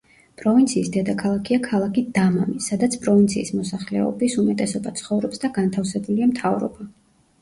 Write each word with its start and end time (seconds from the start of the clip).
პროვინციის 0.41 0.87
დედაქალაქია 0.95 1.59
ქალაქი 1.67 2.03
დამამი, 2.15 2.57
სადაც 2.67 2.97
პროვინციის 3.05 3.53
მოსახლეობის 3.59 4.39
უმეტესობა 4.45 4.95
ცხოვრობს 5.03 5.45
და 5.45 5.53
განთავსებულია 5.59 6.31
მთავრობა. 6.35 6.91